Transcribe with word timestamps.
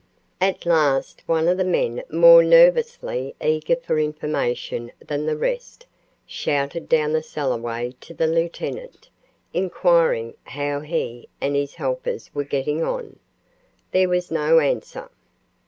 At 0.41 0.65
last 0.65 1.21
one 1.27 1.47
of 1.47 1.59
the 1.59 1.63
men, 1.63 2.01
more 2.09 2.43
nervously 2.43 3.35
eager 3.39 3.75
for 3.75 3.99
information 3.99 4.91
than 4.99 5.27
the 5.27 5.37
rest, 5.37 5.85
shouted 6.25 6.89
down 6.89 7.13
the 7.13 7.21
cellarway 7.21 7.93
to 8.01 8.15
the 8.15 8.25
lieutenant, 8.25 9.11
inquiring 9.53 10.33
how 10.43 10.79
he 10.79 11.29
and 11.39 11.55
his 11.55 11.75
helpers 11.75 12.33
were 12.33 12.43
getting 12.43 12.81
on. 12.83 13.19
There 13.91 14.09
was 14.09 14.31
no 14.31 14.57
answer. 14.59 15.11